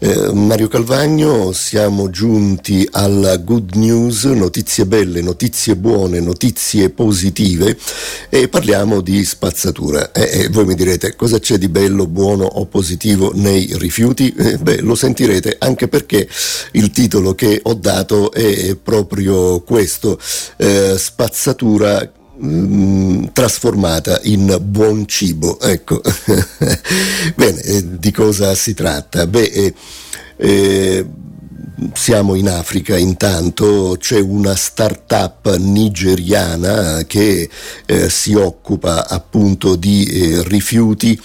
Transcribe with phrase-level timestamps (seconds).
[0.00, 7.76] Eh, Mario Calvagno, siamo giunti alla good news, notizie belle, notizie buone, notizie positive
[8.28, 10.12] e parliamo di spazzatura.
[10.12, 14.32] Eh, eh, voi mi direte cosa c'è di bello, buono o positivo nei rifiuti?
[14.38, 16.28] Eh, beh, lo sentirete anche perché
[16.72, 20.16] il titolo che ho dato è proprio questo,
[20.96, 25.58] spazzatura Mm, trasformata in buon cibo.
[25.58, 26.00] Ecco,
[27.34, 27.60] bene,
[28.18, 29.28] cosa si tratta?
[29.28, 29.74] Beh, eh,
[30.38, 31.06] eh,
[31.94, 37.48] siamo in Africa intanto, c'è una start-up nigeriana che
[37.86, 41.16] eh, si occupa appunto di eh, rifiuti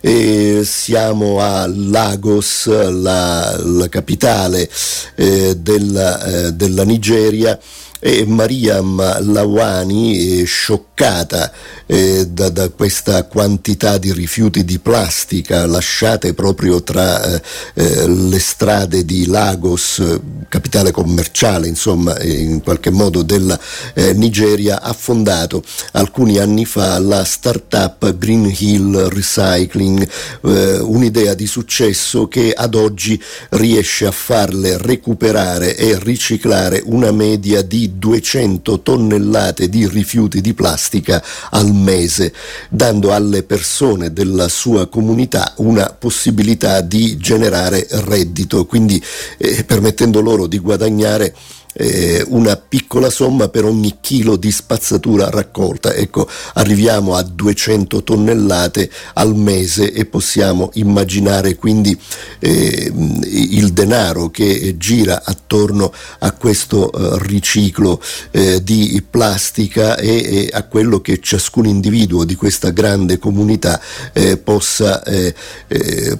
[0.00, 4.68] e siamo a Lagos, la, la capitale
[5.14, 7.56] eh, della, della Nigeria
[8.00, 11.52] e Mariam Lawani, scioccata
[11.86, 17.42] eh, da, da, questa quantità di rifiuti di plastica lasciate proprio tra eh,
[17.74, 20.02] eh le strade di Lagos,
[20.48, 23.58] capitale commerciale, insomma, in qualche modo della
[23.94, 30.08] eh, Nigeria, ha fondato alcuni anni fa la startup Green Hill Recycling,
[30.44, 33.20] eh, un'idea di successo che ad oggi
[33.50, 41.22] riesce a farle recuperare e riciclare una media di 200 tonnellate di rifiuti di plastica
[41.50, 42.32] al mese,
[42.68, 49.02] dando alle persone della sua comunità una possibilità di generare reddito, quindi
[49.38, 51.34] eh, permettendo loro di guadagnare
[51.74, 55.94] eh, una piccola somma per ogni chilo di spazzatura raccolta.
[55.94, 61.98] Ecco, arriviamo a 200 tonnellate al mese e possiamo immaginare quindi
[62.38, 62.92] eh,
[63.24, 70.64] il denaro che gira attorno a questo eh, riciclo eh, di plastica e, e, a
[70.64, 73.80] quello che ciascun individuo di questa grande comunità
[74.12, 75.34] eh, possa, eh,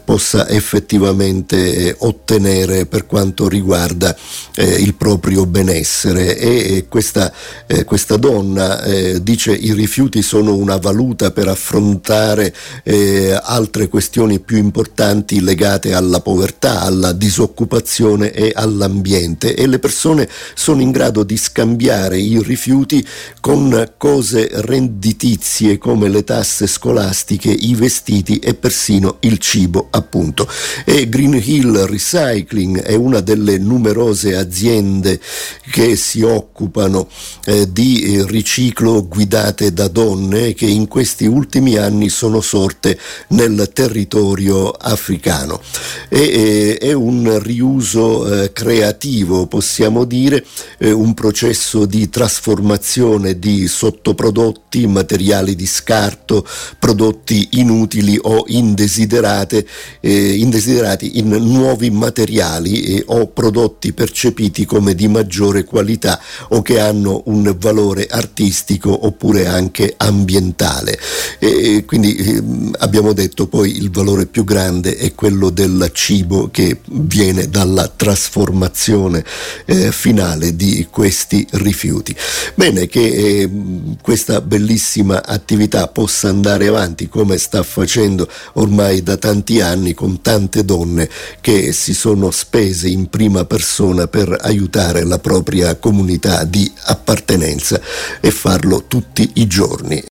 [0.05, 4.17] possa, effettivamente ottenere per quanto riguarda
[4.56, 7.33] il proprio proprio benessere e questa,
[7.67, 14.41] eh, questa donna eh, dice i rifiuti sono una valuta per affrontare eh, altre questioni
[14.41, 21.23] più importanti legate alla povertà, alla disoccupazione e all'ambiente e le persone sono in grado
[21.23, 23.06] di scambiare i rifiuti
[23.41, 30.49] con cose renditizie come le tasse scolastiche, i vestiti e persino il cibo appunto.
[30.84, 35.21] E Green Hill Recycling è una delle numerose aziende
[35.71, 37.09] che si occupano
[37.45, 42.99] eh, di eh, riciclo guidate da donne che in questi ultimi anni sono sorte
[43.29, 45.61] nel territorio africano.
[46.09, 50.45] E, eh, è un riuso eh, creativo, possiamo dire,
[50.79, 56.47] eh, un processo di trasformazione di sottoprodotti, materiali di scarto,
[56.79, 59.59] prodotti inutili o indesiderati
[61.19, 67.54] in nuovi materiali o prodotti percepiti come di maggiore maggiore qualità o che hanno un
[67.58, 70.98] valore artistico oppure anche ambientale.
[71.38, 72.42] E quindi eh,
[72.78, 79.25] abbiamo detto poi il valore più grande è quello del cibo che viene dalla trasformazione
[79.66, 82.16] eh, finale di questi rifiuti.
[82.54, 83.50] Bene, che eh,
[84.00, 90.64] questa bellissima attività possa andare avanti come sta facendo ormai da tanti anni con tante
[90.64, 91.08] donne
[91.41, 97.81] che si sono spese in prima persona per aiutare la propria comunità di appartenenza
[98.21, 100.03] e farlo tutti i giorni.